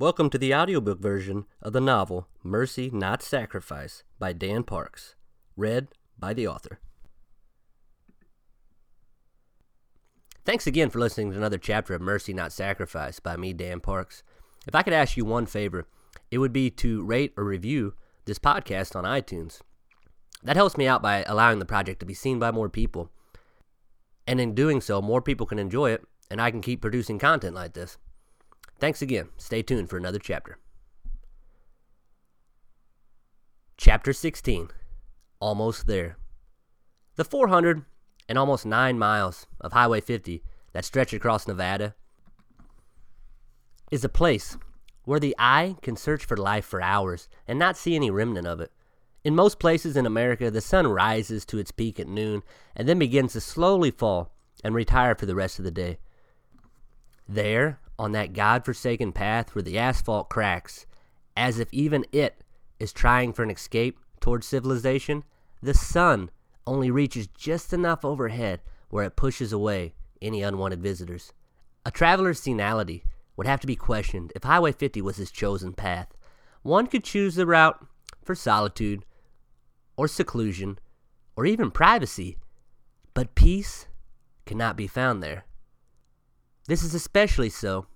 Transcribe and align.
Welcome 0.00 0.30
to 0.30 0.38
the 0.38 0.54
audiobook 0.54 1.00
version 1.00 1.46
of 1.60 1.72
the 1.72 1.80
novel 1.80 2.28
Mercy 2.44 2.88
Not 2.88 3.20
Sacrifice 3.20 4.04
by 4.16 4.32
Dan 4.32 4.62
Parks, 4.62 5.16
read 5.56 5.88
by 6.16 6.34
the 6.34 6.46
author. 6.46 6.78
Thanks 10.44 10.68
again 10.68 10.88
for 10.88 11.00
listening 11.00 11.32
to 11.32 11.36
another 11.36 11.58
chapter 11.58 11.96
of 11.96 12.00
Mercy 12.00 12.32
Not 12.32 12.52
Sacrifice 12.52 13.18
by 13.18 13.36
me, 13.36 13.52
Dan 13.52 13.80
Parks. 13.80 14.22
If 14.68 14.76
I 14.76 14.84
could 14.84 14.92
ask 14.92 15.16
you 15.16 15.24
one 15.24 15.46
favor, 15.46 15.88
it 16.30 16.38
would 16.38 16.52
be 16.52 16.70
to 16.70 17.02
rate 17.02 17.32
or 17.36 17.42
review 17.42 17.94
this 18.24 18.38
podcast 18.38 18.94
on 18.94 19.02
iTunes. 19.02 19.62
That 20.44 20.54
helps 20.54 20.76
me 20.76 20.86
out 20.86 21.02
by 21.02 21.24
allowing 21.24 21.58
the 21.58 21.64
project 21.64 21.98
to 21.98 22.06
be 22.06 22.14
seen 22.14 22.38
by 22.38 22.52
more 22.52 22.68
people. 22.68 23.10
And 24.28 24.40
in 24.40 24.54
doing 24.54 24.80
so, 24.80 25.02
more 25.02 25.20
people 25.20 25.44
can 25.44 25.58
enjoy 25.58 25.90
it, 25.90 26.04
and 26.30 26.40
I 26.40 26.52
can 26.52 26.60
keep 26.60 26.80
producing 26.80 27.18
content 27.18 27.56
like 27.56 27.72
this. 27.72 27.98
Thanks 28.78 29.02
again. 29.02 29.28
Stay 29.36 29.62
tuned 29.62 29.90
for 29.90 29.96
another 29.96 30.18
chapter. 30.18 30.58
Chapter 33.76 34.12
16 34.12 34.70
Almost 35.40 35.86
There. 35.86 36.16
The 37.16 37.24
400 37.24 37.84
and 38.28 38.38
almost 38.38 38.66
9 38.66 38.98
miles 38.98 39.46
of 39.60 39.72
Highway 39.72 40.00
50 40.00 40.42
that 40.72 40.84
stretch 40.84 41.12
across 41.12 41.48
Nevada 41.48 41.94
is 43.90 44.04
a 44.04 44.08
place 44.08 44.56
where 45.04 45.18
the 45.18 45.34
eye 45.38 45.76
can 45.82 45.96
search 45.96 46.24
for 46.24 46.36
life 46.36 46.64
for 46.64 46.82
hours 46.82 47.28
and 47.46 47.58
not 47.58 47.76
see 47.76 47.96
any 47.96 48.10
remnant 48.10 48.46
of 48.46 48.60
it. 48.60 48.70
In 49.24 49.34
most 49.34 49.58
places 49.58 49.96
in 49.96 50.06
America, 50.06 50.50
the 50.50 50.60
sun 50.60 50.86
rises 50.86 51.44
to 51.46 51.58
its 51.58 51.72
peak 51.72 51.98
at 51.98 52.06
noon 52.06 52.42
and 52.76 52.88
then 52.88 52.98
begins 52.98 53.32
to 53.32 53.40
slowly 53.40 53.90
fall 53.90 54.32
and 54.62 54.74
retire 54.74 55.14
for 55.14 55.26
the 55.26 55.34
rest 55.34 55.58
of 55.58 55.64
the 55.64 55.70
day. 55.70 55.98
There, 57.28 57.80
on 57.98 58.12
that 58.12 58.32
god-forsaken 58.32 59.12
path 59.12 59.54
where 59.54 59.62
the 59.62 59.78
asphalt 59.78 60.28
cracks, 60.28 60.86
as 61.36 61.58
if 61.58 61.68
even 61.72 62.04
it 62.12 62.42
is 62.78 62.92
trying 62.92 63.32
for 63.32 63.42
an 63.42 63.50
escape 63.50 63.98
towards 64.20 64.46
civilization, 64.46 65.24
the 65.62 65.74
sun 65.74 66.30
only 66.66 66.90
reaches 66.90 67.26
just 67.28 67.72
enough 67.72 68.04
overhead 68.04 68.60
where 68.90 69.04
it 69.04 69.16
pushes 69.16 69.52
away 69.52 69.94
any 70.22 70.42
unwanted 70.42 70.82
visitors. 70.82 71.32
A 71.84 71.90
traveler's 71.90 72.40
senility 72.40 73.02
would 73.36 73.46
have 73.46 73.60
to 73.60 73.66
be 73.66 73.76
questioned 73.76 74.32
if 74.36 74.44
Highway 74.44 74.72
50 74.72 75.00
was 75.02 75.16
his 75.16 75.30
chosen 75.30 75.72
path. 75.72 76.16
One 76.62 76.86
could 76.86 77.04
choose 77.04 77.34
the 77.34 77.46
route 77.46 77.84
for 78.22 78.34
solitude, 78.34 79.04
or 79.96 80.06
seclusion, 80.06 80.78
or 81.36 81.46
even 81.46 81.70
privacy, 81.70 82.36
but 83.14 83.34
peace 83.34 83.86
cannot 84.44 84.76
be 84.76 84.86
found 84.86 85.22
there. 85.22 85.44
This 86.66 86.82
is 86.82 86.94
especially 86.94 87.48
so 87.48 87.86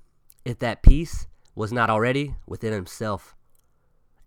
if 0.45 0.59
that 0.59 0.83
peace 0.83 1.27
was 1.55 1.73
not 1.73 1.91
already 1.91 2.35
within 2.47 2.73
himself. 2.73 3.35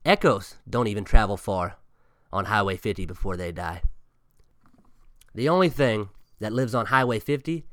Echoes 0.04 0.56
don't 0.70 0.88
even 0.88 1.04
travel 1.04 1.38
far 1.38 1.78
on 2.32 2.46
Highway 2.46 2.78
50 2.78 3.06
before 3.06 3.38
they 3.38 3.52
die. 3.52 3.82
The 5.34 5.50
only 5.50 5.70
thing 5.70 6.10
that 6.40 6.54
lives 6.54 6.76
on 6.76 6.88
Highway 6.88 7.20
50 7.20 7.66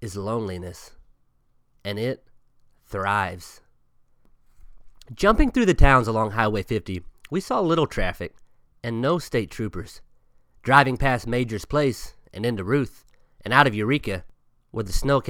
is 0.00 0.16
loneliness, 0.16 0.92
and 1.84 1.98
it 1.98 2.24
thrives. 2.84 3.60
Jumping 5.14 5.50
through 5.50 5.66
the 5.66 5.74
towns 5.74 6.08
along 6.08 6.32
Highway 6.32 6.62
50, 6.62 7.02
we 7.30 7.40
saw 7.40 7.60
little 7.60 7.86
traffic 7.86 8.34
and 8.82 9.00
no 9.00 9.18
state 9.18 9.50
troopers. 9.50 10.00
Driving 10.62 10.96
past 10.96 11.26
Major's 11.26 11.64
Place 11.64 12.14
and 12.32 12.44
into 12.44 12.64
Ruth 12.64 13.04
and 13.44 13.52
out 13.54 13.66
of 13.66 13.74
Eureka, 13.74 14.24
where 14.70 14.84
the 14.84 14.92
snow 14.92 15.20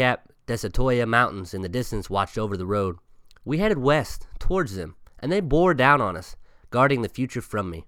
capped 0.46 0.60
Desatoya 0.62 1.06
Mountains 1.06 1.54
in 1.54 1.62
the 1.62 1.68
distance 1.68 2.10
watched 2.10 2.38
over 2.38 2.56
the 2.56 2.66
road. 2.66 2.96
We 3.44 3.58
headed 3.58 3.78
west, 3.78 4.26
towards 4.38 4.76
them, 4.76 4.96
and 5.18 5.30
they 5.30 5.40
bore 5.40 5.74
down 5.74 6.00
on 6.00 6.16
us, 6.16 6.36
guarding 6.70 7.02
the 7.02 7.08
future 7.08 7.40
from 7.40 7.70
me. 7.70 7.86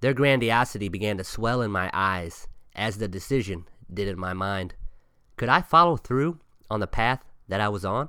Their 0.00 0.14
grandiosity 0.14 0.88
began 0.88 1.18
to 1.18 1.24
swell 1.24 1.62
in 1.62 1.70
my 1.70 1.90
eyes, 1.92 2.48
as 2.74 2.98
the 2.98 3.08
decision 3.08 3.66
did 3.92 4.08
in 4.08 4.18
my 4.18 4.32
mind. 4.32 4.74
Could 5.36 5.48
I 5.48 5.62
follow 5.62 5.96
through 5.96 6.38
on 6.70 6.80
the 6.80 6.86
path 6.86 7.24
that 7.48 7.60
I 7.60 7.68
was 7.68 7.84
on? 7.84 8.08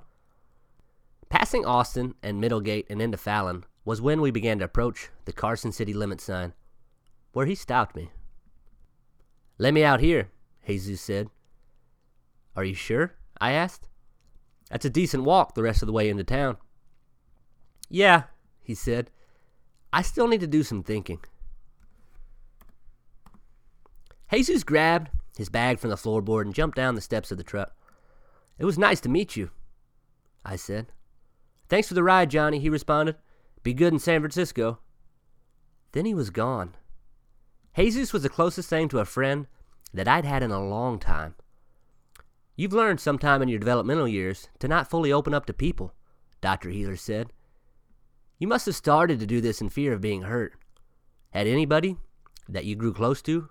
Passing 1.29 1.65
Austin 1.65 2.15
and 2.21 2.41
Middlegate 2.41 2.85
and 2.89 3.01
into 3.01 3.17
Fallon 3.17 3.63
was 3.83 4.01
when 4.01 4.21
we 4.21 4.31
began 4.31 4.59
to 4.59 4.65
approach 4.65 5.09
the 5.25 5.33
Carson 5.33 5.71
City 5.71 5.93
limit 5.93 6.21
sign, 6.21 6.53
where 7.33 7.45
he 7.45 7.55
stopped 7.55 7.95
me. 7.95 8.11
Let 9.57 9.73
me 9.73 9.83
out 9.83 9.99
here, 9.99 10.29
Jesus 10.67 11.01
said. 11.01 11.29
Are 12.55 12.63
you 12.63 12.73
sure? 12.73 13.15
I 13.41 13.51
asked. 13.53 13.89
That's 14.69 14.85
a 14.85 14.89
decent 14.89 15.23
walk 15.23 15.55
the 15.55 15.63
rest 15.63 15.81
of 15.81 15.87
the 15.87 15.93
way 15.93 16.07
into 16.07 16.23
town. 16.23 16.57
Yeah, 17.89 18.23
he 18.61 18.75
said. 18.75 19.11
I 19.91 20.03
still 20.03 20.27
need 20.27 20.39
to 20.39 20.47
do 20.47 20.63
some 20.63 20.83
thinking. 20.83 21.19
Jesus 24.31 24.63
grabbed 24.63 25.09
his 25.37 25.49
bag 25.49 25.79
from 25.79 25.89
the 25.89 25.97
floorboard 25.97 26.43
and 26.43 26.53
jumped 26.53 26.77
down 26.77 26.95
the 26.95 27.01
steps 27.01 27.31
of 27.31 27.37
the 27.37 27.43
truck. 27.43 27.75
It 28.57 28.63
was 28.63 28.77
nice 28.77 29.01
to 29.01 29.09
meet 29.09 29.35
you, 29.35 29.49
I 30.45 30.55
said. 30.55 30.93
Thanks 31.67 31.87
for 31.87 31.95
the 31.95 32.03
ride, 32.03 32.29
Johnny, 32.29 32.59
he 32.59 32.69
responded. 32.69 33.15
Be 33.63 33.73
good 33.73 33.91
in 33.91 33.99
San 33.99 34.21
Francisco. 34.21 34.79
Then 35.91 36.05
he 36.05 36.13
was 36.13 36.29
gone. 36.29 36.75
Jesus 37.75 38.13
was 38.13 38.23
the 38.23 38.29
closest 38.29 38.69
thing 38.69 38.87
to 38.89 38.99
a 38.99 39.05
friend 39.05 39.47
that 39.93 40.07
I'd 40.07 40.25
had 40.25 40.43
in 40.43 40.51
a 40.51 40.63
long 40.63 40.99
time. 40.99 41.35
You've 42.61 42.73
learned 42.73 42.99
sometime 42.99 43.41
in 43.41 43.49
your 43.49 43.57
developmental 43.57 44.07
years 44.07 44.47
to 44.59 44.67
not 44.67 44.87
fully 44.87 45.11
open 45.11 45.33
up 45.33 45.47
to 45.47 45.51
people, 45.51 45.95
Dr. 46.41 46.69
Healer 46.69 46.95
said. 46.95 47.33
You 48.37 48.47
must 48.47 48.67
have 48.67 48.75
started 48.75 49.19
to 49.19 49.25
do 49.25 49.41
this 49.41 49.61
in 49.61 49.69
fear 49.69 49.93
of 49.93 50.01
being 50.01 50.21
hurt. 50.21 50.53
Had 51.31 51.47
anybody 51.47 51.97
that 52.47 52.65
you 52.65 52.75
grew 52.75 52.93
close 52.93 53.19
to 53.23 53.49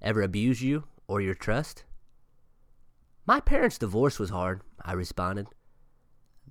ever 0.00 0.22
abused 0.22 0.60
you 0.60 0.84
or 1.08 1.20
your 1.20 1.34
trust? 1.34 1.82
My 3.26 3.40
parents' 3.40 3.78
divorce 3.78 4.20
was 4.20 4.30
hard, 4.30 4.60
I 4.80 4.92
responded. 4.92 5.48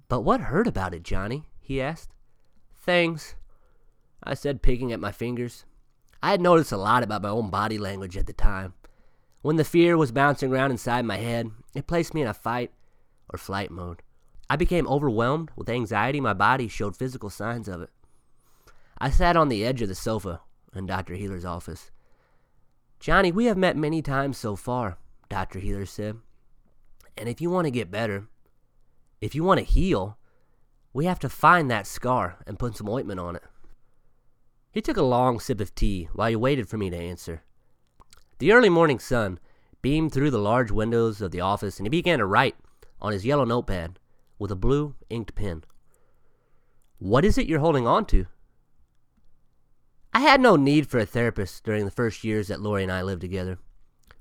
But 0.09 0.19
what 0.19 0.41
hurt 0.41 0.67
about 0.67 0.93
it, 0.93 1.01
Johnny? 1.01 1.45
he 1.61 1.81
asked. 1.81 2.09
Things, 2.75 3.35
I 4.21 4.33
said, 4.33 4.61
picking 4.61 4.91
at 4.91 4.99
my 4.99 5.13
fingers. 5.13 5.63
I 6.21 6.31
had 6.31 6.41
noticed 6.41 6.73
a 6.73 6.77
lot 6.77 7.03
about 7.03 7.21
my 7.21 7.29
own 7.29 7.49
body 7.49 7.77
language 7.77 8.17
at 8.17 8.27
the 8.27 8.33
time. 8.33 8.73
When 9.45 9.57
the 9.57 9.63
fear 9.63 9.95
was 9.95 10.11
bouncing 10.11 10.51
around 10.51 10.71
inside 10.71 11.05
my 11.05 11.17
head, 11.17 11.51
it 11.75 11.85
placed 11.85 12.15
me 12.15 12.23
in 12.23 12.27
a 12.27 12.33
fight 12.33 12.71
or 13.29 13.37
flight 13.37 13.69
mode. 13.69 14.01
I 14.49 14.55
became 14.55 14.87
overwhelmed 14.87 15.51
with 15.55 15.69
anxiety. 15.69 16.19
My 16.19 16.33
body 16.33 16.67
showed 16.67 16.97
physical 16.97 17.29
signs 17.29 17.67
of 17.67 17.79
it. 17.79 17.91
I 18.97 19.11
sat 19.11 19.37
on 19.37 19.49
the 19.49 19.63
edge 19.63 19.83
of 19.83 19.87
the 19.87 19.93
sofa 19.93 20.41
in 20.73 20.87
Dr. 20.87 21.13
Healer's 21.13 21.45
office. 21.45 21.91
Johnny, 22.99 23.31
we 23.31 23.45
have 23.45 23.55
met 23.55 23.77
many 23.77 24.01
times 24.01 24.39
so 24.39 24.55
far, 24.55 24.97
Dr. 25.29 25.59
Healer 25.59 25.85
said. 25.85 26.17
And 27.15 27.29
if 27.29 27.39
you 27.39 27.51
want 27.51 27.65
to 27.65 27.71
get 27.71 27.91
better, 27.91 28.25
if 29.21 29.35
you 29.35 29.43
want 29.43 29.59
to 29.59 29.63
heal, 29.63 30.17
we 30.91 31.05
have 31.05 31.19
to 31.19 31.29
find 31.29 31.69
that 31.69 31.85
scar 31.85 32.39
and 32.47 32.57
put 32.57 32.75
some 32.75 32.89
ointment 32.89 33.19
on 33.19 33.35
it. 33.35 33.43
He 34.71 34.81
took 34.81 34.97
a 34.97 35.03
long 35.03 35.39
sip 35.39 35.61
of 35.61 35.75
tea 35.75 36.09
while 36.13 36.29
he 36.29 36.35
waited 36.35 36.67
for 36.67 36.79
me 36.79 36.89
to 36.89 36.97
answer. 36.97 37.43
The 38.39 38.51
early 38.51 38.69
morning 38.69 38.99
sun 38.99 39.39
beamed 39.81 40.11
through 40.11 40.31
the 40.31 40.39
large 40.39 40.71
windows 40.71 41.21
of 41.21 41.31
the 41.31 41.41
office, 41.41 41.77
and 41.77 41.85
he 41.85 41.89
began 41.89 42.19
to 42.19 42.25
write 42.25 42.55
on 43.01 43.13
his 43.13 43.25
yellow 43.25 43.45
notepad 43.45 43.99
with 44.37 44.51
a 44.51 44.55
blue 44.55 44.95
inked 45.09 45.35
pen. 45.35 45.63
What 46.97 47.23
is 47.23 47.37
it 47.37 47.47
you're 47.47 47.59
holding 47.59 47.87
on 47.87 48.05
to? 48.07 48.25
I 50.13 50.19
had 50.19 50.41
no 50.41 50.55
need 50.55 50.87
for 50.87 50.97
a 50.97 51.05
therapist 51.05 51.63
during 51.63 51.85
the 51.85 51.91
first 51.91 52.23
years 52.23 52.47
that 52.47 52.61
Lori 52.61 52.83
and 52.83 52.91
I 52.91 53.01
lived 53.01 53.21
together. 53.21 53.57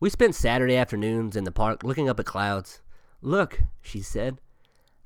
We 0.01 0.11
spent 0.11 0.35
Saturday 0.35 0.77
afternoons 0.77 1.37
in 1.37 1.45
the 1.45 1.53
park 1.53 1.83
looking 1.83 2.09
up 2.09 2.21
at 2.21 2.27
clouds. 2.27 2.83
Look, 3.23 3.63
she 3.81 4.01
said, 4.03 4.41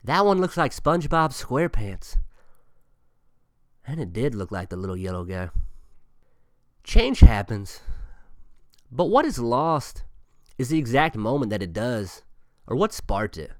that 0.04 0.24
one 0.24 0.40
looks 0.40 0.56
like 0.56 0.72
SpongeBob 0.72 1.32
SquarePants. 1.32 2.16
And 3.86 4.00
it 4.00 4.12
did 4.12 4.34
look 4.34 4.50
like 4.50 4.70
the 4.70 4.76
little 4.76 4.96
yellow 4.96 5.24
guy. 5.24 5.50
Change 6.84 7.20
happens, 7.20 7.80
but 8.90 9.06
what 9.06 9.24
is 9.24 9.38
lost 9.38 10.04
is 10.56 10.68
the 10.68 10.78
exact 10.78 11.16
moment 11.16 11.50
that 11.50 11.62
it 11.62 11.72
does, 11.72 12.22
or 12.66 12.76
what 12.76 12.92
sparked 12.92 13.38
it. 13.38 13.52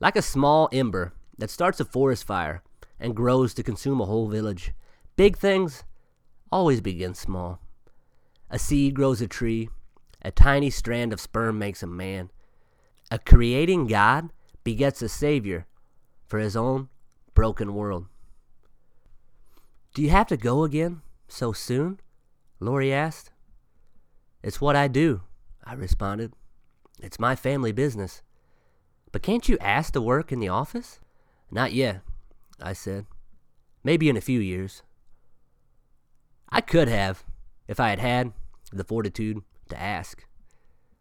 Like 0.00 0.16
a 0.16 0.22
small 0.22 0.68
ember 0.72 1.12
that 1.38 1.50
starts 1.50 1.80
a 1.80 1.84
forest 1.84 2.24
fire 2.24 2.62
and 3.00 3.16
grows 3.16 3.54
to 3.54 3.62
consume 3.62 4.00
a 4.00 4.06
whole 4.06 4.28
village. 4.28 4.72
Big 5.16 5.36
things 5.36 5.84
always 6.52 6.80
begin 6.80 7.14
small. 7.14 7.60
A 8.50 8.58
seed 8.58 8.94
grows 8.94 9.20
a 9.20 9.26
tree, 9.26 9.68
a 10.22 10.30
tiny 10.30 10.70
strand 10.70 11.12
of 11.12 11.20
sperm 11.20 11.58
makes 11.58 11.82
a 11.82 11.86
man. 11.86 12.30
A 13.10 13.18
creating 13.18 13.86
God 13.86 14.30
begets 14.64 15.02
a 15.02 15.08
Savior 15.08 15.66
for 16.26 16.38
his 16.38 16.56
own 16.56 16.88
broken 17.34 17.74
world. 17.74 18.06
Do 19.94 20.02
you 20.02 20.10
have 20.10 20.26
to 20.28 20.36
go 20.36 20.64
again 20.64 21.02
so 21.26 21.52
soon? 21.52 22.00
Lori 22.60 22.92
asked. 22.92 23.30
It's 24.42 24.60
what 24.60 24.76
I 24.76 24.88
do, 24.88 25.22
I 25.64 25.74
responded. 25.74 26.32
It's 27.00 27.18
my 27.18 27.34
family 27.36 27.72
business. 27.72 28.22
But 29.12 29.22
can't 29.22 29.48
you 29.48 29.58
ask 29.60 29.92
to 29.92 30.00
work 30.00 30.32
in 30.32 30.40
the 30.40 30.48
office? 30.48 31.00
Not 31.50 31.72
yet. 31.72 32.02
I 32.60 32.72
said. 32.72 33.06
Maybe 33.82 34.08
in 34.08 34.16
a 34.16 34.20
few 34.20 34.40
years. 34.40 34.82
I 36.50 36.60
could 36.60 36.88
have, 36.88 37.24
if 37.66 37.78
I 37.80 37.90
had 37.90 37.98
had 37.98 38.32
the 38.72 38.84
fortitude 38.84 39.42
to 39.68 39.80
ask. 39.80 40.24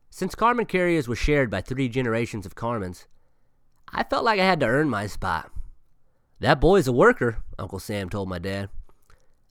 Since 0.10 0.36
Carmen 0.36 0.66
Carriers 0.66 1.08
was 1.08 1.18
shared 1.18 1.50
by 1.50 1.62
three 1.62 1.90
generations 1.90 2.46
of 2.46 2.56
Carmens, 2.56 3.08
I 3.94 4.04
felt 4.04 4.26
like 4.26 4.40
I 4.40 4.46
had 4.46 4.60
to 4.62 4.66
earn 4.66 4.90
my 4.90 5.08
spot. 5.08 5.52
That 6.40 6.62
boy's 6.62 6.88
a 6.88 6.94
worker, 6.94 7.44
Uncle 7.58 7.80
Sam 7.80 8.10
told 8.10 8.30
my 8.30 8.40
dad. 8.40 8.70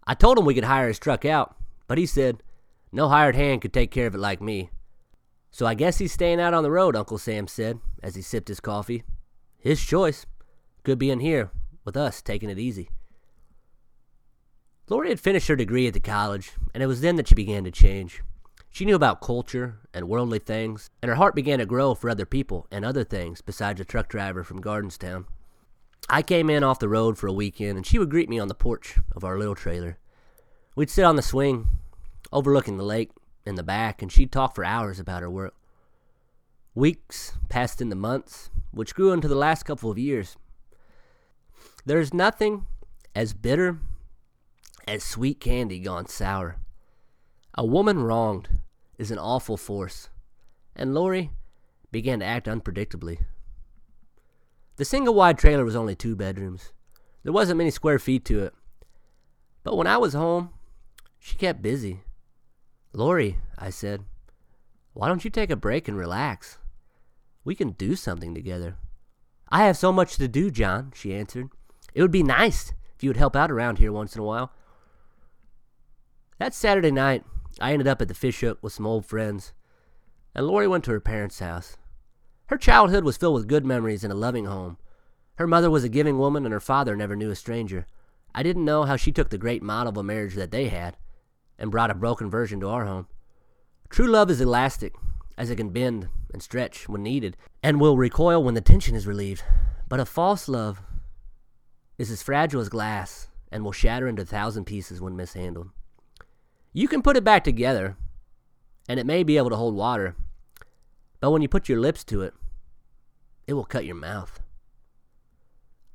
I 0.06 0.14
told 0.14 0.38
him 0.38 0.44
we 0.44 0.54
could 0.54 0.64
hire 0.64 0.88
his 0.88 0.98
truck 0.98 1.24
out, 1.24 1.56
but 1.88 1.98
he 1.98 2.06
said 2.06 2.42
no 2.96 3.08
hired 3.10 3.36
hand 3.36 3.60
could 3.60 3.74
take 3.74 3.90
care 3.90 4.06
of 4.06 4.14
it 4.14 4.18
like 4.18 4.40
me. 4.40 4.70
So 5.50 5.66
I 5.66 5.74
guess 5.74 5.98
he's 5.98 6.12
staying 6.12 6.40
out 6.40 6.54
on 6.54 6.62
the 6.62 6.70
road, 6.70 6.96
Uncle 6.96 7.18
Sam 7.18 7.46
said 7.46 7.78
as 8.02 8.14
he 8.14 8.22
sipped 8.22 8.48
his 8.48 8.58
coffee. 8.58 9.04
His 9.58 9.84
choice. 9.84 10.24
Could 10.82 10.98
be 10.98 11.10
in 11.10 11.20
here 11.20 11.50
with 11.84 11.96
us, 11.96 12.22
taking 12.22 12.48
it 12.48 12.58
easy. 12.58 12.88
Lori 14.88 15.08
had 15.08 15.20
finished 15.20 15.48
her 15.48 15.56
degree 15.56 15.86
at 15.88 15.94
the 15.94 16.00
college, 16.00 16.52
and 16.72 16.82
it 16.82 16.86
was 16.86 17.00
then 17.00 17.16
that 17.16 17.28
she 17.28 17.34
began 17.34 17.64
to 17.64 17.70
change. 17.70 18.22
She 18.70 18.84
knew 18.84 18.94
about 18.94 19.20
culture 19.20 19.80
and 19.92 20.08
worldly 20.08 20.38
things, 20.38 20.88
and 21.02 21.08
her 21.08 21.16
heart 21.16 21.34
began 21.34 21.58
to 21.58 21.66
grow 21.66 21.94
for 21.94 22.08
other 22.08 22.24
people 22.24 22.66
and 22.70 22.84
other 22.84 23.02
things 23.02 23.40
besides 23.42 23.80
a 23.80 23.84
truck 23.84 24.08
driver 24.08 24.44
from 24.44 24.62
Gardenstown. 24.62 25.26
I 26.08 26.22
came 26.22 26.48
in 26.48 26.62
off 26.62 26.78
the 26.78 26.88
road 26.88 27.18
for 27.18 27.26
a 27.26 27.32
weekend, 27.32 27.76
and 27.76 27.86
she 27.86 27.98
would 27.98 28.10
greet 28.10 28.28
me 28.28 28.38
on 28.38 28.48
the 28.48 28.54
porch 28.54 28.98
of 29.12 29.24
our 29.24 29.38
little 29.38 29.56
trailer. 29.56 29.98
We'd 30.76 30.90
sit 30.90 31.04
on 31.04 31.16
the 31.16 31.22
swing, 31.22 31.68
overlooking 32.32 32.76
the 32.76 32.84
lake 32.84 33.10
in 33.44 33.54
the 33.54 33.62
back, 33.62 34.02
and 34.02 34.10
she'd 34.10 34.32
talk 34.32 34.54
for 34.54 34.64
hours 34.64 34.98
about 34.98 35.22
her 35.22 35.30
work. 35.30 35.54
Weeks 36.74 37.32
passed 37.48 37.80
into 37.80 37.96
months, 37.96 38.50
which 38.70 38.94
grew 38.94 39.12
into 39.12 39.28
the 39.28 39.34
last 39.34 39.62
couple 39.62 39.90
of 39.90 39.98
years. 39.98 40.36
There's 41.84 42.12
nothing 42.12 42.66
as 43.14 43.32
bitter 43.32 43.78
as 44.86 45.02
sweet 45.02 45.40
candy 45.40 45.80
gone 45.80 46.06
sour. 46.06 46.56
A 47.54 47.64
woman 47.64 48.02
wronged 48.02 48.48
is 48.98 49.10
an 49.10 49.18
awful 49.18 49.56
force, 49.56 50.08
and 50.74 50.94
Lori 50.94 51.30
began 51.90 52.20
to 52.20 52.26
act 52.26 52.46
unpredictably. 52.46 53.20
The 54.76 54.84
single 54.84 55.14
wide 55.14 55.38
trailer 55.38 55.64
was 55.64 55.76
only 55.76 55.94
two 55.94 56.14
bedrooms. 56.14 56.72
There 57.22 57.32
wasn't 57.32 57.58
many 57.58 57.70
square 57.70 57.98
feet 57.98 58.24
to 58.26 58.44
it. 58.44 58.54
But 59.64 59.76
when 59.76 59.86
I 59.86 59.96
was 59.96 60.12
home, 60.12 60.50
she 61.18 61.36
kept 61.36 61.62
busy. 61.62 62.02
Lori, 62.96 63.36
I 63.58 63.68
said, 63.68 64.04
why 64.94 65.08
don't 65.08 65.22
you 65.22 65.28
take 65.28 65.50
a 65.50 65.56
break 65.56 65.86
and 65.86 65.98
relax? 65.98 66.56
We 67.44 67.54
can 67.54 67.72
do 67.72 67.94
something 67.94 68.34
together. 68.34 68.78
I 69.50 69.64
have 69.64 69.76
so 69.76 69.92
much 69.92 70.16
to 70.16 70.26
do, 70.26 70.50
John, 70.50 70.92
she 70.94 71.14
answered. 71.14 71.50
It 71.92 72.00
would 72.00 72.10
be 72.10 72.22
nice 72.22 72.72
if 72.94 73.04
you 73.04 73.10
would 73.10 73.18
help 73.18 73.36
out 73.36 73.50
around 73.50 73.76
here 73.76 73.92
once 73.92 74.14
in 74.14 74.22
a 74.22 74.24
while. 74.24 74.50
That 76.38 76.54
Saturday 76.54 76.90
night, 76.90 77.22
I 77.60 77.74
ended 77.74 77.86
up 77.86 78.00
at 78.00 78.08
the 78.08 78.14
fish 78.14 78.40
hook 78.40 78.60
with 78.62 78.72
some 78.72 78.86
old 78.86 79.04
friends, 79.04 79.52
and 80.34 80.46
Lori 80.46 80.66
went 80.66 80.82
to 80.84 80.92
her 80.92 81.00
parents' 81.00 81.40
house. 81.40 81.76
Her 82.46 82.56
childhood 82.56 83.04
was 83.04 83.18
filled 83.18 83.34
with 83.34 83.46
good 83.46 83.66
memories 83.66 84.04
in 84.04 84.10
a 84.10 84.14
loving 84.14 84.46
home. 84.46 84.78
Her 85.34 85.46
mother 85.46 85.68
was 85.68 85.84
a 85.84 85.90
giving 85.90 86.16
woman, 86.16 86.46
and 86.46 86.52
her 86.54 86.60
father 86.60 86.96
never 86.96 87.14
knew 87.14 87.30
a 87.30 87.36
stranger. 87.36 87.84
I 88.34 88.42
didn't 88.42 88.64
know 88.64 88.84
how 88.84 88.96
she 88.96 89.12
took 89.12 89.28
the 89.28 89.36
great 89.36 89.62
model 89.62 89.90
of 89.90 89.98
a 89.98 90.02
marriage 90.02 90.34
that 90.36 90.50
they 90.50 90.68
had 90.68 90.96
and 91.58 91.70
brought 91.70 91.90
a 91.90 91.94
broken 91.94 92.30
version 92.30 92.60
to 92.60 92.68
our 92.68 92.84
home. 92.84 93.06
True 93.88 94.06
love 94.06 94.30
is 94.30 94.40
elastic, 94.40 94.94
as 95.38 95.50
it 95.50 95.56
can 95.56 95.70
bend 95.70 96.08
and 96.32 96.42
stretch 96.42 96.88
when 96.88 97.02
needed, 97.02 97.36
and 97.62 97.80
will 97.80 97.96
recoil 97.96 98.42
when 98.42 98.54
the 98.54 98.60
tension 98.60 98.94
is 98.94 99.06
relieved. 99.06 99.42
But 99.88 100.00
a 100.00 100.04
false 100.04 100.48
love 100.48 100.82
is 101.98 102.10
as 102.10 102.22
fragile 102.22 102.60
as 102.60 102.68
glass 102.68 103.28
and 103.50 103.64
will 103.64 103.72
shatter 103.72 104.08
into 104.08 104.22
a 104.22 104.26
thousand 104.26 104.64
pieces 104.64 105.00
when 105.00 105.16
mishandled. 105.16 105.70
You 106.72 106.88
can 106.88 107.02
put 107.02 107.16
it 107.16 107.24
back 107.24 107.44
together, 107.44 107.96
and 108.88 109.00
it 109.00 109.06
may 109.06 109.22
be 109.22 109.36
able 109.36 109.50
to 109.50 109.56
hold 109.56 109.74
water, 109.74 110.14
but 111.20 111.30
when 111.30 111.42
you 111.42 111.48
put 111.48 111.68
your 111.68 111.80
lips 111.80 112.04
to 112.04 112.22
it, 112.22 112.34
it 113.46 113.54
will 113.54 113.64
cut 113.64 113.84
your 113.84 113.94
mouth. 113.94 114.40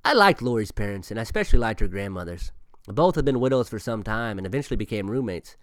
I 0.03 0.13
liked 0.13 0.41
Lori's 0.41 0.71
parents, 0.71 1.11
and 1.11 1.19
I 1.19 1.23
especially 1.23 1.59
liked 1.59 1.81
her 1.81 1.87
grandmothers. 1.87 2.51
Both 2.87 3.15
had 3.15 3.25
been 3.25 3.39
widows 3.39 3.69
for 3.69 3.79
some 3.79 4.03
time 4.03 4.37
and 4.37 4.47
eventually 4.47 4.77
became 4.77 5.09
roommates. 5.09 5.55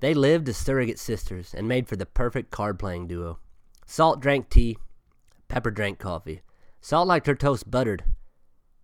They 0.00 0.14
lived 0.14 0.48
as 0.48 0.56
surrogate 0.56 0.98
sisters 0.98 1.54
and 1.54 1.68
made 1.68 1.88
for 1.88 1.96
the 1.96 2.06
perfect 2.06 2.50
card 2.50 2.78
playing 2.78 3.08
duo. 3.08 3.38
Salt 3.86 4.20
drank 4.20 4.48
tea, 4.48 4.78
Pepper 5.48 5.70
drank 5.70 5.98
coffee. 5.98 6.42
Salt 6.80 7.06
liked 7.06 7.26
her 7.26 7.34
toast 7.34 7.70
buttered, 7.70 8.04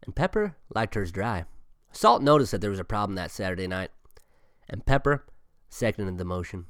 and 0.05 0.15
Pepper 0.15 0.57
liked 0.75 0.95
hers 0.95 1.11
dry. 1.11 1.45
Salt 1.93 2.23
noticed 2.23 2.53
that 2.53 2.61
there 2.61 2.71
was 2.71 2.79
a 2.79 2.85
problem 2.85 3.17
that 3.17 3.31
Saturday 3.31 3.67
night, 3.67 3.91
and 4.69 4.87
Pepper 4.87 5.25
seconded 5.69 6.19
the 6.19 6.25
motion. 6.25 6.67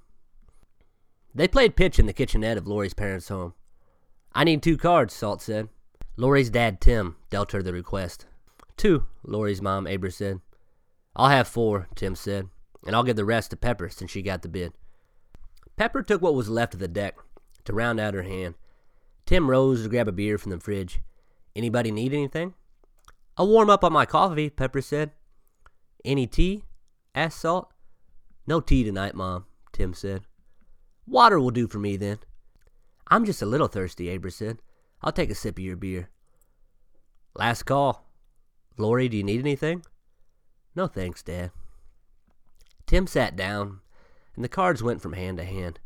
They 1.34 1.48
played 1.48 1.76
pitch 1.76 1.98
in 1.98 2.06
the 2.06 2.12
kitchenette 2.12 2.56
of 2.56 2.66
Lori's 2.66 2.94
parents' 2.94 3.28
home. 3.28 3.54
I 4.34 4.44
need 4.44 4.62
two 4.62 4.76
cards, 4.76 5.14
Salt 5.14 5.42
said. 5.42 5.68
Lori's 6.16 6.50
dad, 6.50 6.80
Tim, 6.80 7.16
dealt 7.30 7.52
her 7.52 7.62
the 7.62 7.72
request. 7.72 8.26
Two, 8.76 9.04
Lori's 9.24 9.60
mom, 9.62 9.86
Abra 9.86 10.10
said. 10.10 10.40
I'll 11.18 11.30
have 11.30 11.48
four, 11.48 11.88
Tim 11.96 12.14
said, 12.14 12.48
and 12.86 12.94
I'll 12.94 13.02
give 13.02 13.16
the 13.16 13.24
rest 13.24 13.50
to 13.50 13.56
Pepper 13.56 13.88
since 13.88 14.10
she 14.10 14.22
got 14.22 14.42
the 14.42 14.48
bid. 14.48 14.72
Pepper 15.76 16.02
took 16.02 16.22
what 16.22 16.34
was 16.34 16.48
left 16.48 16.74
of 16.74 16.80
the 16.80 16.86
deck 16.86 17.16
to 17.64 17.72
round 17.72 17.98
out 17.98 18.14
her 18.14 18.22
hand. 18.22 18.54
Tim 19.26 19.50
rose 19.50 19.82
to 19.82 19.88
grab 19.88 20.06
a 20.06 20.12
beer 20.12 20.38
from 20.38 20.50
the 20.50 20.60
fridge. 20.60 21.00
Anybody 21.56 21.90
need 21.90 22.14
anything? 22.14 22.54
I'll 23.36 23.48
warm 23.48 23.68
up 23.68 23.82
on 23.82 23.92
my 23.92 24.06
coffee, 24.06 24.48
Pepper 24.48 24.80
said. 24.80 25.10
Any 26.04 26.26
tea? 26.28 26.62
asked 27.14 27.40
Salt. 27.40 27.72
No 28.46 28.60
tea 28.60 28.84
tonight, 28.84 29.14
Mom, 29.14 29.46
Tim 29.72 29.94
said. 29.94 30.22
Water 31.06 31.40
will 31.40 31.50
do 31.50 31.66
for 31.66 31.78
me 31.78 31.96
then. 31.96 32.18
I'm 33.08 33.24
just 33.24 33.42
a 33.42 33.46
little 33.46 33.68
thirsty, 33.68 34.08
Abra 34.08 34.30
said. 34.30 34.58
I'll 35.02 35.12
take 35.12 35.30
a 35.30 35.34
sip 35.34 35.58
of 35.58 35.64
your 35.64 35.76
beer. 35.76 36.10
Last 37.34 37.64
call. 37.64 38.08
Lori, 38.76 39.08
do 39.08 39.16
you 39.16 39.24
need 39.24 39.40
anything? 39.40 39.82
No 40.78 40.86
thanks, 40.86 41.24
Dad. 41.24 41.50
Tim 42.86 43.08
sat 43.08 43.34
down, 43.34 43.80
and 44.36 44.44
the 44.44 44.48
cards 44.48 44.80
went 44.80 45.02
from 45.02 45.14
hand 45.14 45.38
to 45.38 45.44
hand. 45.44 45.80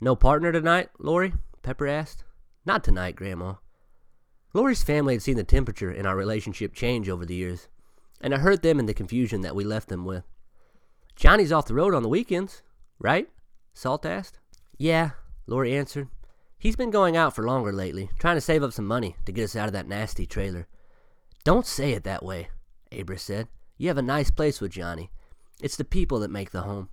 No 0.00 0.14
partner 0.14 0.52
tonight, 0.52 0.90
Lori? 1.00 1.32
Pepper 1.62 1.88
asked. 1.88 2.22
Not 2.64 2.84
tonight, 2.84 3.16
Grandma. 3.16 3.54
Lori's 4.54 4.84
family 4.84 5.14
had 5.14 5.22
seen 5.22 5.36
the 5.36 5.42
temperature 5.42 5.90
in 5.90 6.06
our 6.06 6.14
relationship 6.14 6.72
change 6.72 7.08
over 7.08 7.26
the 7.26 7.34
years, 7.34 7.66
and 8.20 8.32
it 8.32 8.38
hurt 8.38 8.62
them 8.62 8.78
in 8.78 8.86
the 8.86 8.94
confusion 8.94 9.40
that 9.40 9.56
we 9.56 9.64
left 9.64 9.88
them 9.88 10.04
with. 10.04 10.22
Johnny's 11.16 11.50
off 11.50 11.66
the 11.66 11.74
road 11.74 11.92
on 11.92 12.04
the 12.04 12.08
weekends, 12.08 12.62
right? 13.00 13.28
Salt 13.74 14.06
asked. 14.06 14.38
Yeah, 14.78 15.10
Lori 15.48 15.76
answered. 15.76 16.06
He's 16.60 16.76
been 16.76 16.92
going 16.92 17.16
out 17.16 17.34
for 17.34 17.44
longer 17.44 17.72
lately, 17.72 18.10
trying 18.20 18.36
to 18.36 18.40
save 18.40 18.62
up 18.62 18.72
some 18.72 18.86
money 18.86 19.16
to 19.24 19.32
get 19.32 19.42
us 19.42 19.56
out 19.56 19.66
of 19.66 19.72
that 19.72 19.88
nasty 19.88 20.26
trailer. 20.26 20.68
Don't 21.42 21.66
say 21.66 21.90
it 21.90 22.04
that 22.04 22.24
way, 22.24 22.50
Abra 22.96 23.18
said. 23.18 23.48
You 23.78 23.88
have 23.88 23.98
a 23.98 24.02
nice 24.02 24.30
place 24.30 24.60
with 24.60 24.72
Johnny. 24.72 25.10
It's 25.60 25.76
the 25.76 25.84
people 25.84 26.20
that 26.20 26.30
make 26.30 26.50
the 26.50 26.62
home. 26.62 26.88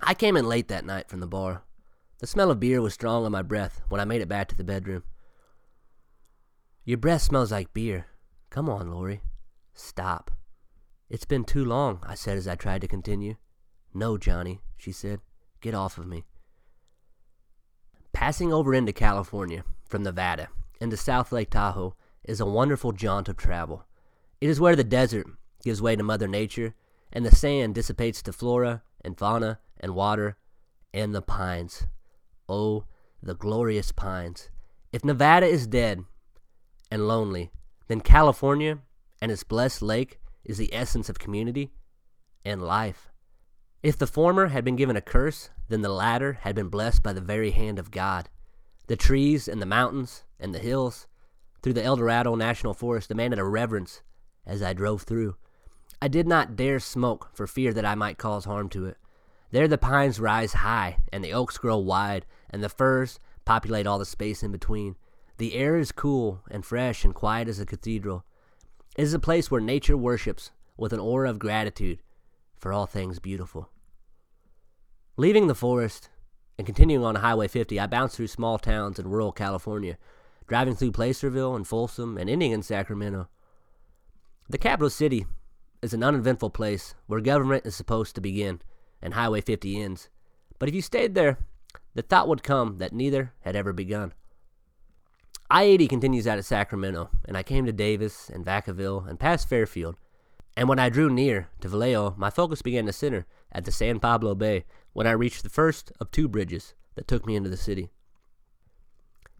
I 0.00 0.14
came 0.14 0.36
in 0.36 0.46
late 0.46 0.68
that 0.68 0.84
night 0.84 1.08
from 1.08 1.20
the 1.20 1.26
bar. 1.26 1.62
The 2.18 2.26
smell 2.26 2.50
of 2.50 2.60
beer 2.60 2.82
was 2.82 2.94
strong 2.94 3.24
on 3.24 3.32
my 3.32 3.42
breath 3.42 3.82
when 3.88 4.00
I 4.00 4.04
made 4.04 4.20
it 4.20 4.28
back 4.28 4.48
to 4.48 4.56
the 4.56 4.64
bedroom. 4.64 5.04
Your 6.84 6.98
breath 6.98 7.22
smells 7.22 7.52
like 7.52 7.72
beer. 7.72 8.06
Come 8.50 8.68
on, 8.68 8.90
Lori. 8.90 9.22
Stop. 9.74 10.30
It's 11.08 11.24
been 11.24 11.44
too 11.44 11.64
long, 11.64 12.00
I 12.06 12.14
said 12.14 12.36
as 12.36 12.46
I 12.46 12.54
tried 12.54 12.82
to 12.82 12.88
continue. 12.88 13.36
No, 13.94 14.18
Johnny, 14.18 14.60
she 14.76 14.92
said. 14.92 15.20
Get 15.60 15.74
off 15.74 15.98
of 15.98 16.06
me. 16.06 16.24
Passing 18.12 18.52
over 18.52 18.74
into 18.74 18.92
California 18.92 19.64
from 19.86 20.02
Nevada 20.02 20.48
into 20.80 20.96
South 20.96 21.30
Lake 21.32 21.50
Tahoe 21.50 21.94
is 22.24 22.40
a 22.40 22.46
wonderful 22.46 22.92
jaunt 22.92 23.28
of 23.28 23.36
travel. 23.36 23.84
It 24.40 24.48
is 24.48 24.60
where 24.60 24.76
the 24.76 24.84
desert 24.84 25.26
gives 25.62 25.82
way 25.82 25.96
to 25.96 26.02
Mother 26.02 26.28
Nature 26.28 26.74
and 27.12 27.24
the 27.24 27.34
sand 27.34 27.74
dissipates 27.74 28.22
to 28.22 28.32
flora 28.32 28.82
and 29.04 29.18
fauna 29.18 29.58
and 29.78 29.94
water 29.94 30.36
and 30.92 31.14
the 31.14 31.22
pines. 31.22 31.86
Oh, 32.48 32.84
the 33.22 33.34
glorious 33.34 33.92
pines. 33.92 34.50
If 34.92 35.04
Nevada 35.04 35.46
is 35.46 35.66
dead 35.66 36.04
and 36.90 37.06
lonely, 37.06 37.52
then 37.88 38.00
California 38.00 38.78
and 39.20 39.30
its 39.30 39.44
blessed 39.44 39.82
lake 39.82 40.18
is 40.44 40.58
the 40.58 40.74
essence 40.74 41.08
of 41.08 41.18
community 41.18 41.72
and 42.44 42.62
life. 42.62 43.10
If 43.82 43.96
the 43.96 44.06
former 44.06 44.48
had 44.48 44.64
been 44.64 44.76
given 44.76 44.96
a 44.96 45.00
curse, 45.00 45.50
then 45.68 45.82
the 45.82 45.88
latter 45.88 46.34
had 46.42 46.54
been 46.54 46.68
blessed 46.68 47.02
by 47.02 47.12
the 47.12 47.20
very 47.20 47.52
hand 47.52 47.78
of 47.78 47.90
God. 47.90 48.28
The 48.88 48.96
trees 48.96 49.48
and 49.48 49.62
the 49.62 49.66
mountains 49.66 50.24
and 50.38 50.54
the 50.54 50.58
hills 50.58 51.06
through 51.62 51.74
the 51.74 51.84
Eldorado 51.84 52.34
National 52.34 52.74
Forest 52.74 53.08
demanded 53.08 53.38
a 53.38 53.44
reverence 53.44 54.02
as 54.46 54.62
I 54.62 54.72
drove 54.72 55.02
through. 55.02 55.36
I 56.02 56.08
did 56.08 56.26
not 56.26 56.56
dare 56.56 56.80
smoke 56.80 57.30
for 57.34 57.46
fear 57.46 57.72
that 57.74 57.84
I 57.84 57.94
might 57.94 58.18
cause 58.18 58.46
harm 58.46 58.68
to 58.70 58.86
it. 58.86 58.96
There 59.50 59.68
the 59.68 59.76
pines 59.76 60.20
rise 60.20 60.54
high, 60.54 60.98
and 61.12 61.22
the 61.22 61.32
oaks 61.32 61.58
grow 61.58 61.76
wide, 61.76 62.24
and 62.48 62.62
the 62.62 62.68
firs 62.68 63.18
populate 63.44 63.86
all 63.86 63.98
the 63.98 64.06
space 64.06 64.42
in 64.42 64.52
between. 64.52 64.96
The 65.36 65.54
air 65.54 65.76
is 65.76 65.92
cool 65.92 66.40
and 66.50 66.64
fresh 66.64 67.04
and 67.04 67.14
quiet 67.14 67.48
as 67.48 67.58
a 67.58 67.66
cathedral. 67.66 68.24
It 68.96 69.02
is 69.02 69.14
a 69.14 69.18
place 69.18 69.50
where 69.50 69.60
nature 69.60 69.96
worships 69.96 70.52
with 70.76 70.92
an 70.92 71.00
aura 71.00 71.28
of 71.28 71.38
gratitude 71.38 72.00
for 72.58 72.72
all 72.72 72.86
things 72.86 73.18
beautiful. 73.18 73.70
Leaving 75.16 75.48
the 75.48 75.54
forest 75.54 76.08
and 76.56 76.66
continuing 76.66 77.04
on 77.04 77.16
Highway 77.16 77.48
50, 77.48 77.78
I 77.78 77.86
bounced 77.86 78.16
through 78.16 78.28
small 78.28 78.58
towns 78.58 78.98
in 78.98 79.08
rural 79.08 79.32
California, 79.32 79.98
driving 80.46 80.74
through 80.74 80.92
Placerville 80.92 81.56
and 81.56 81.66
Folsom 81.66 82.16
and 82.16 82.30
ending 82.30 82.52
in 82.52 82.62
Sacramento. 82.62 83.28
The 84.48 84.58
capital 84.58 84.90
city 84.90 85.26
is 85.82 85.94
an 85.94 86.02
uneventful 86.02 86.50
place 86.50 86.94
where 87.06 87.20
government 87.20 87.66
is 87.66 87.74
supposed 87.74 88.14
to 88.14 88.20
begin 88.20 88.60
and 89.02 89.14
Highway 89.14 89.40
50 89.40 89.80
ends. 89.80 90.08
But 90.58 90.68
if 90.68 90.74
you 90.74 90.82
stayed 90.82 91.14
there, 91.14 91.38
the 91.94 92.02
thought 92.02 92.28
would 92.28 92.42
come 92.42 92.78
that 92.78 92.92
neither 92.92 93.32
had 93.40 93.56
ever 93.56 93.72
begun. 93.72 94.12
I 95.50 95.64
80 95.64 95.88
continues 95.88 96.26
out 96.28 96.38
of 96.38 96.46
Sacramento, 96.46 97.10
and 97.24 97.36
I 97.36 97.42
came 97.42 97.66
to 97.66 97.72
Davis 97.72 98.30
and 98.30 98.44
Vacaville 98.44 99.08
and 99.08 99.18
past 99.18 99.48
Fairfield. 99.48 99.96
And 100.56 100.68
when 100.68 100.78
I 100.78 100.90
drew 100.90 101.10
near 101.10 101.48
to 101.60 101.68
Vallejo, 101.68 102.14
my 102.16 102.30
focus 102.30 102.62
began 102.62 102.86
to 102.86 102.92
center 102.92 103.26
at 103.50 103.64
the 103.64 103.72
San 103.72 103.98
Pablo 103.98 104.34
Bay 104.34 104.64
when 104.92 105.06
I 105.06 105.12
reached 105.12 105.42
the 105.42 105.48
first 105.48 105.92
of 105.98 106.10
two 106.10 106.28
bridges 106.28 106.74
that 106.94 107.08
took 107.08 107.26
me 107.26 107.34
into 107.34 107.50
the 107.50 107.56
city. 107.56 107.90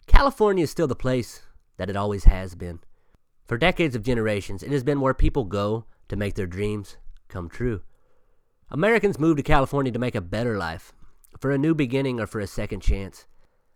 California 0.07 0.65
is 0.65 0.71
still 0.71 0.89
the 0.89 0.97
place 0.97 1.43
that 1.77 1.91
it 1.91 1.97
always 1.97 2.25
has 2.25 2.55
been. 2.55 2.81
For 3.47 3.57
decades 3.57 3.95
of 3.95 4.03
generations, 4.03 4.63
it 4.63 4.73
has 4.73 4.83
been 4.83 5.01
where 5.01 5.15
people 5.15 5.45
go 5.45 5.85
to 6.11 6.17
make 6.17 6.35
their 6.35 6.47
dreams 6.47 6.99
come 7.29 7.49
true. 7.49 7.81
Americans 8.71 9.19
move 9.19 9.37
to 9.37 9.43
California 9.43 9.91
to 9.91 9.99
make 9.99 10.15
a 10.15 10.21
better 10.21 10.59
life, 10.59 10.93
for 11.39 11.51
a 11.51 11.59
new 11.59 11.75
beginning 11.75 12.21
or 12.21 12.27
for 12.27 12.41
a 12.41 12.47
second 12.47 12.81
chance. 12.81 13.27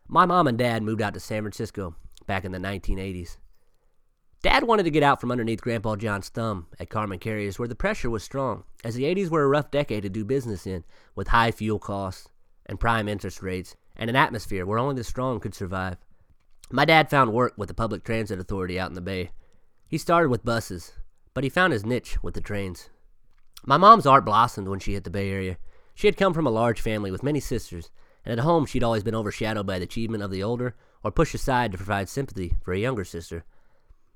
My 0.06 0.26
mom 0.26 0.46
and 0.46 0.58
dad 0.58 0.82
moved 0.82 1.00
out 1.00 1.14
to 1.14 1.20
San 1.20 1.42
Francisco 1.42 1.96
back 2.26 2.44
in 2.44 2.52
the 2.52 2.58
1980s. 2.58 3.38
Dad 4.42 4.64
wanted 4.64 4.82
to 4.82 4.90
get 4.90 5.02
out 5.02 5.20
from 5.20 5.30
underneath 5.30 5.62
Grandpa 5.62 5.96
John's 5.96 6.28
thumb 6.28 6.66
at 6.78 6.90
Carmen 6.90 7.18
Carriers, 7.18 7.58
where 7.58 7.68
the 7.68 7.74
pressure 7.74 8.10
was 8.10 8.22
strong, 8.22 8.64
as 8.84 8.94
the 8.94 9.04
80s 9.04 9.30
were 9.30 9.42
a 9.42 9.48
rough 9.48 9.70
decade 9.70 10.02
to 10.02 10.10
do 10.10 10.24
business 10.24 10.66
in, 10.66 10.84
with 11.14 11.28
high 11.28 11.50
fuel 11.50 11.78
costs 11.78 12.28
and 12.66 12.78
prime 12.78 13.08
interest 13.08 13.42
rates, 13.42 13.74
and 13.96 14.10
an 14.10 14.16
atmosphere 14.16 14.66
where 14.66 14.78
only 14.78 14.96
the 14.96 15.04
strong 15.04 15.40
could 15.40 15.54
survive. 15.54 15.96
My 16.70 16.84
dad 16.84 17.08
found 17.08 17.32
work 17.32 17.54
with 17.56 17.68
the 17.68 17.74
Public 17.74 18.04
Transit 18.04 18.38
Authority 18.38 18.78
out 18.78 18.90
in 18.90 18.94
the 18.94 19.00
Bay. 19.00 19.30
He 19.88 19.96
started 19.96 20.28
with 20.28 20.44
buses, 20.44 20.92
but 21.34 21.44
he 21.44 21.50
found 21.50 21.72
his 21.72 21.84
niche 21.84 22.22
with 22.22 22.34
the 22.34 22.40
trains. 22.40 22.90
My 23.66 23.76
mom's 23.76 24.06
art 24.06 24.24
blossomed 24.24 24.68
when 24.68 24.78
she 24.78 24.94
hit 24.94 25.04
the 25.04 25.10
Bay 25.10 25.30
Area. 25.30 25.58
She 25.94 26.06
had 26.06 26.16
come 26.16 26.32
from 26.32 26.46
a 26.46 26.50
large 26.50 26.80
family 26.80 27.10
with 27.10 27.22
many 27.22 27.40
sisters, 27.40 27.90
and 28.24 28.38
at 28.38 28.44
home 28.44 28.66
she'd 28.66 28.84
always 28.84 29.02
been 29.02 29.14
overshadowed 29.14 29.66
by 29.66 29.78
the 29.78 29.84
achievement 29.84 30.22
of 30.22 30.30
the 30.30 30.42
older 30.42 30.74
or 31.02 31.10
pushed 31.10 31.34
aside 31.34 31.72
to 31.72 31.78
provide 31.78 32.08
sympathy 32.08 32.56
for 32.62 32.72
a 32.72 32.78
younger 32.78 33.04
sister. 33.04 33.44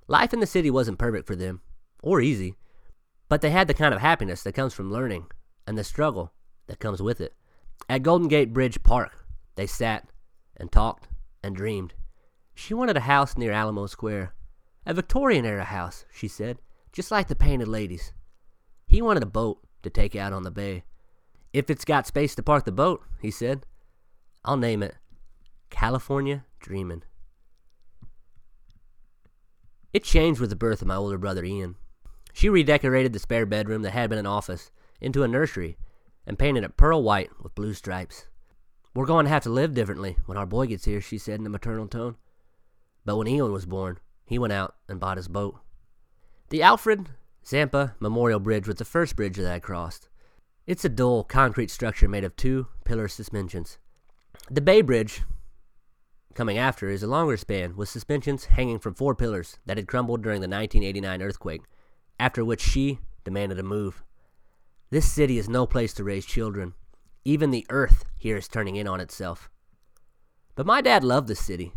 Life 0.06 0.32
in 0.32 0.40
the 0.40 0.46
city 0.46 0.70
wasn't 0.70 0.98
perfect 0.98 1.26
for 1.26 1.36
them, 1.36 1.60
or 2.02 2.20
easy, 2.20 2.54
but 3.28 3.42
they 3.42 3.50
had 3.50 3.68
the 3.68 3.74
kind 3.74 3.92
of 3.92 4.00
happiness 4.00 4.42
that 4.42 4.54
comes 4.54 4.72
from 4.72 4.90
learning 4.90 5.26
and 5.66 5.76
the 5.76 5.84
struggle 5.84 6.32
that 6.66 6.78
comes 6.78 7.02
with 7.02 7.20
it. 7.20 7.34
At 7.88 8.02
Golden 8.02 8.28
Gate 8.28 8.52
Bridge 8.52 8.82
Park, 8.82 9.26
they 9.54 9.66
sat 9.66 10.08
and 10.56 10.72
talked 10.72 11.08
and 11.42 11.54
dreamed. 11.54 11.94
She 12.54 12.74
wanted 12.74 12.96
a 12.96 13.00
house 13.00 13.36
near 13.36 13.52
Alamo 13.52 13.86
Square, 13.86 14.34
a 14.86 14.94
Victorian 14.94 15.44
era 15.44 15.64
house, 15.64 16.06
she 16.10 16.26
said, 16.26 16.58
just 16.92 17.10
like 17.10 17.28
the 17.28 17.36
painted 17.36 17.68
ladies. 17.68 18.12
He 18.86 19.02
wanted 19.02 19.22
a 19.22 19.26
boat 19.26 19.60
to 19.82 19.90
take 19.90 20.16
out 20.16 20.32
on 20.32 20.42
the 20.42 20.50
bay. 20.50 20.84
If 21.52 21.70
it's 21.70 21.84
got 21.84 22.06
space 22.06 22.34
to 22.34 22.42
park 22.42 22.64
the 22.64 22.72
boat, 22.72 23.02
he 23.20 23.30
said, 23.30 23.66
I'll 24.44 24.56
name 24.56 24.82
it 24.82 24.96
California 25.70 26.44
Dreamin'. 26.60 27.04
It 29.92 30.04
changed 30.04 30.40
with 30.40 30.50
the 30.50 30.56
birth 30.56 30.82
of 30.82 30.88
my 30.88 30.96
older 30.96 31.18
brother 31.18 31.44
Ian. 31.44 31.76
She 32.32 32.48
redecorated 32.48 33.12
the 33.12 33.18
spare 33.18 33.46
bedroom 33.46 33.82
that 33.82 33.90
had 33.92 34.10
been 34.10 34.18
an 34.18 34.26
office 34.26 34.70
into 35.00 35.22
a 35.22 35.28
nursery 35.28 35.76
and 36.26 36.38
painted 36.38 36.62
it 36.62 36.76
pearl 36.76 37.02
white 37.02 37.30
with 37.42 37.54
blue 37.54 37.74
stripes. 37.74 38.26
We're 38.94 39.06
going 39.06 39.24
to 39.24 39.30
have 39.30 39.42
to 39.44 39.50
live 39.50 39.74
differently 39.74 40.16
when 40.26 40.36
our 40.36 40.46
boy 40.46 40.66
gets 40.66 40.84
here, 40.84 41.00
she 41.00 41.18
said 41.18 41.40
in 41.40 41.46
a 41.46 41.50
maternal 41.50 41.88
tone. 41.88 42.16
But 43.04 43.16
when 43.16 43.28
Ian 43.28 43.52
was 43.52 43.66
born, 43.66 43.98
he 44.26 44.38
went 44.38 44.52
out 44.52 44.74
and 44.88 45.00
bought 45.00 45.16
his 45.16 45.28
boat. 45.28 45.58
The 46.50 46.62
Alfred 46.62 47.10
Zampa 47.46 47.94
Memorial 48.00 48.40
Bridge 48.40 48.66
was 48.66 48.76
the 48.76 48.86
first 48.86 49.16
bridge 49.16 49.36
that 49.36 49.52
I 49.52 49.58
crossed. 49.58 50.08
It's 50.66 50.82
a 50.82 50.88
dull 50.88 51.22
concrete 51.22 51.70
structure 51.70 52.08
made 52.08 52.24
of 52.24 52.36
two 52.36 52.68
pillar 52.86 53.06
suspensions. 53.06 53.76
The 54.50 54.62
Bay 54.62 54.80
Bridge, 54.80 55.24
coming 56.32 56.56
after, 56.56 56.88
is 56.88 57.02
a 57.02 57.06
longer 57.06 57.36
span 57.36 57.76
with 57.76 57.90
suspensions 57.90 58.46
hanging 58.46 58.78
from 58.78 58.94
four 58.94 59.14
pillars 59.14 59.58
that 59.66 59.76
had 59.76 59.88
crumbled 59.88 60.22
during 60.22 60.40
the 60.40 60.48
1989 60.48 61.20
earthquake, 61.20 61.62
after 62.18 62.42
which 62.42 62.62
she 62.62 62.98
demanded 63.24 63.58
a 63.58 63.62
move. 63.62 64.02
This 64.88 65.10
city 65.10 65.36
is 65.36 65.50
no 65.50 65.66
place 65.66 65.92
to 65.94 66.04
raise 66.04 66.24
children. 66.24 66.72
Even 67.26 67.50
the 67.50 67.66
earth 67.68 68.06
here 68.16 68.38
is 68.38 68.48
turning 68.48 68.76
in 68.76 68.88
on 68.88 69.00
itself. 69.00 69.50
But 70.54 70.64
my 70.64 70.80
dad 70.80 71.04
loved 71.04 71.28
the 71.28 71.34
city. 71.34 71.74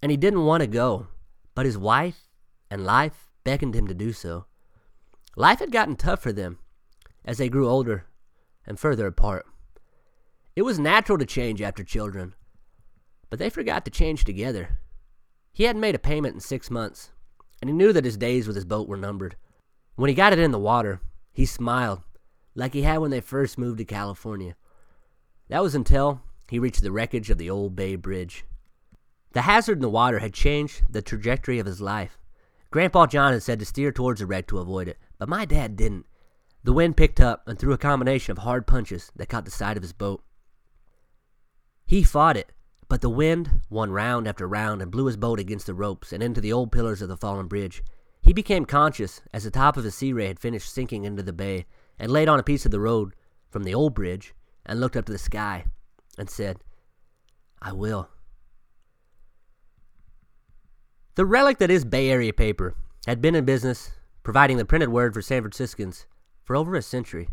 And 0.00 0.10
he 0.10 0.16
didn't 0.16 0.46
want 0.46 0.62
to 0.62 0.66
go, 0.66 1.08
but 1.54 1.66
his 1.66 1.76
wife 1.76 2.27
and 2.70 2.84
life 2.84 3.28
beckoned 3.44 3.74
him 3.74 3.86
to 3.86 3.94
do 3.94 4.12
so. 4.12 4.46
Life 5.36 5.60
had 5.60 5.72
gotten 5.72 5.96
tough 5.96 6.22
for 6.22 6.32
them 6.32 6.58
as 7.24 7.38
they 7.38 7.48
grew 7.48 7.68
older 7.68 8.06
and 8.66 8.78
further 8.78 9.06
apart. 9.06 9.46
It 10.56 10.62
was 10.62 10.78
natural 10.78 11.18
to 11.18 11.26
change 11.26 11.62
after 11.62 11.84
children, 11.84 12.34
but 13.30 13.38
they 13.38 13.50
forgot 13.50 13.84
to 13.84 13.90
change 13.90 14.24
together. 14.24 14.78
He 15.52 15.64
hadn't 15.64 15.80
made 15.80 15.94
a 15.94 16.00
payment 16.00 16.34
in 16.34 16.40
six 16.40 16.70
months, 16.70 17.10
and 17.60 17.70
he 17.70 17.76
knew 17.76 17.92
that 17.92 18.04
his 18.04 18.16
days 18.16 18.46
with 18.46 18.56
his 18.56 18.64
boat 18.64 18.88
were 18.88 18.96
numbered. 18.96 19.36
When 19.96 20.08
he 20.08 20.14
got 20.14 20.32
it 20.32 20.38
in 20.38 20.50
the 20.50 20.58
water, 20.58 21.00
he 21.32 21.46
smiled 21.46 22.02
like 22.54 22.74
he 22.74 22.82
had 22.82 22.98
when 22.98 23.10
they 23.10 23.20
first 23.20 23.58
moved 23.58 23.78
to 23.78 23.84
California. 23.84 24.56
That 25.48 25.62
was 25.62 25.74
until 25.74 26.20
he 26.48 26.58
reached 26.58 26.82
the 26.82 26.92
wreckage 26.92 27.30
of 27.30 27.38
the 27.38 27.50
old 27.50 27.76
Bay 27.76 27.96
Bridge. 27.96 28.44
The 29.32 29.42
hazard 29.42 29.78
in 29.78 29.82
the 29.82 29.88
water 29.88 30.18
had 30.18 30.34
changed 30.34 30.82
the 30.90 31.02
trajectory 31.02 31.58
of 31.58 31.66
his 31.66 31.80
life. 31.80 32.18
Grandpa 32.70 33.06
John 33.06 33.32
had 33.32 33.42
said 33.42 33.58
to 33.60 33.64
steer 33.64 33.92
towards 33.92 34.20
the 34.20 34.26
wreck 34.26 34.46
to 34.48 34.58
avoid 34.58 34.88
it, 34.88 34.98
but 35.18 35.28
my 35.28 35.44
dad 35.44 35.76
didn't. 35.76 36.06
The 36.64 36.72
wind 36.72 36.96
picked 36.96 37.20
up 37.20 37.46
and 37.46 37.58
threw 37.58 37.72
a 37.72 37.78
combination 37.78 38.32
of 38.32 38.38
hard 38.38 38.66
punches 38.66 39.10
that 39.16 39.28
caught 39.28 39.46
the 39.46 39.50
side 39.50 39.76
of 39.76 39.82
his 39.82 39.94
boat. 39.94 40.22
He 41.86 42.02
fought 42.02 42.36
it, 42.36 42.52
but 42.88 43.00
the 43.00 43.08
wind 43.08 43.62
won 43.70 43.90
round 43.90 44.28
after 44.28 44.46
round 44.46 44.82
and 44.82 44.90
blew 44.90 45.06
his 45.06 45.16
boat 45.16 45.40
against 45.40 45.66
the 45.66 45.74
ropes 45.74 46.12
and 46.12 46.22
into 46.22 46.40
the 46.40 46.52
old 46.52 46.70
pillars 46.70 47.00
of 47.00 47.08
the 47.08 47.16
fallen 47.16 47.46
bridge. 47.46 47.82
He 48.20 48.34
became 48.34 48.66
conscious 48.66 49.22
as 49.32 49.44
the 49.44 49.50
top 49.50 49.78
of 49.78 49.84
his 49.84 49.94
sea 49.94 50.12
ray 50.12 50.26
had 50.26 50.38
finished 50.38 50.70
sinking 50.70 51.04
into 51.04 51.22
the 51.22 51.32
bay 51.32 51.64
and 51.98 52.10
laid 52.10 52.28
on 52.28 52.38
a 52.38 52.42
piece 52.42 52.66
of 52.66 52.70
the 52.70 52.80
road 52.80 53.14
from 53.48 53.64
the 53.64 53.74
old 53.74 53.94
bridge 53.94 54.34
and 54.66 54.78
looked 54.78 54.96
up 54.96 55.06
to 55.06 55.12
the 55.12 55.18
sky 55.18 55.64
and 56.18 56.28
said, 56.28 56.58
I 57.62 57.72
will. 57.72 58.10
The 61.18 61.26
relic 61.26 61.58
that 61.58 61.68
is 61.68 61.84
Bay 61.84 62.10
Area 62.10 62.32
paper 62.32 62.76
had 63.04 63.20
been 63.20 63.34
in 63.34 63.44
business, 63.44 63.90
providing 64.22 64.56
the 64.56 64.64
printed 64.64 64.90
word 64.90 65.14
for 65.14 65.20
San 65.20 65.42
Franciscans 65.42 66.06
for 66.44 66.54
over 66.54 66.76
a 66.76 66.80
century. 66.80 67.28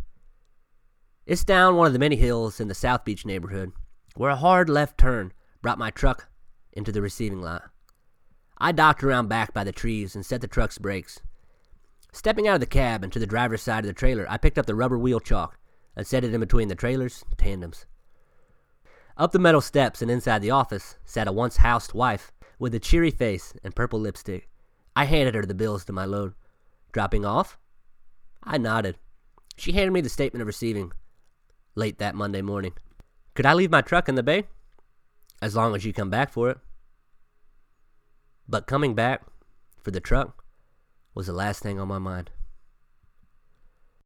It's 1.27 1.43
down 1.43 1.75
one 1.75 1.85
of 1.85 1.93
the 1.93 1.99
many 1.99 2.15
hills 2.15 2.59
in 2.59 2.67
the 2.67 2.73
South 2.73 3.05
Beach 3.05 3.27
neighborhood, 3.27 3.73
where 4.15 4.31
a 4.31 4.37
hard 4.37 4.69
left 4.69 4.97
turn 4.97 5.33
brought 5.61 5.77
my 5.77 5.91
truck 5.91 6.29
into 6.73 6.91
the 6.91 7.03
receiving 7.03 7.43
lot. 7.43 7.69
I 8.57 8.71
docked 8.71 9.03
around 9.03 9.27
back 9.27 9.53
by 9.53 9.63
the 9.63 9.71
trees 9.71 10.15
and 10.15 10.25
set 10.25 10.41
the 10.41 10.47
truck's 10.47 10.79
brakes. 10.79 11.21
Stepping 12.11 12.47
out 12.47 12.55
of 12.55 12.61
the 12.61 12.65
cab 12.65 13.03
and 13.03 13.13
to 13.13 13.19
the 13.19 13.27
driver's 13.27 13.61
side 13.61 13.83
of 13.83 13.87
the 13.87 13.93
trailer, 13.93 14.25
I 14.27 14.37
picked 14.37 14.57
up 14.57 14.65
the 14.65 14.73
rubber 14.73 14.97
wheel 14.97 15.19
chock 15.19 15.59
and 15.95 16.07
set 16.07 16.23
it 16.23 16.33
in 16.33 16.39
between 16.39 16.69
the 16.69 16.73
trailer's 16.75 17.23
tandems. 17.37 17.85
Up 19.15 19.31
the 19.31 19.37
metal 19.37 19.61
steps 19.61 20.01
and 20.01 20.09
inside 20.09 20.41
the 20.41 20.49
office 20.49 20.97
sat 21.05 21.27
a 21.27 21.31
once 21.31 21.57
housed 21.57 21.93
wife 21.93 22.31
with 22.59 22.75
a 22.75 22.79
cheery 22.79 23.11
face 23.11 23.53
and 23.63 23.75
purple 23.75 23.99
lipstick. 23.99 24.49
I 24.95 25.05
handed 25.05 25.35
her 25.35 25.45
the 25.45 25.53
bills 25.53 25.85
to 25.85 25.93
my 25.93 26.05
load. 26.05 26.33
Dropping 26.91 27.25
off? 27.25 27.57
I 28.43 28.57
nodded. 28.57 28.97
She 29.57 29.73
handed 29.73 29.91
me 29.91 30.01
the 30.01 30.09
statement 30.09 30.41
of 30.41 30.47
receiving 30.47 30.91
late 31.75 31.99
that 31.99 32.15
Monday 32.15 32.41
morning. 32.41 32.73
Could 33.33 33.45
I 33.45 33.53
leave 33.53 33.71
my 33.71 33.81
truck 33.81 34.07
in 34.07 34.15
the 34.15 34.23
bay? 34.23 34.45
As 35.41 35.55
long 35.55 35.75
as 35.75 35.83
you 35.83 35.91
come 35.91 36.09
back 36.09 36.31
for 36.31 36.49
it. 36.49 36.57
But 38.47 38.67
coming 38.67 38.93
back 38.93 39.23
for 39.81 39.91
the 39.91 39.99
truck 39.99 40.43
was 41.13 41.27
the 41.27 41.33
last 41.33 41.61
thing 41.61 41.79
on 41.79 41.87
my 41.87 41.99
mind. 41.99 42.31